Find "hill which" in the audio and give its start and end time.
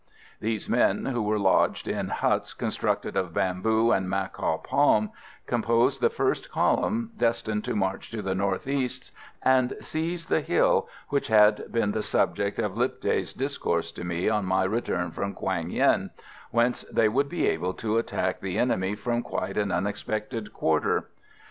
10.41-11.27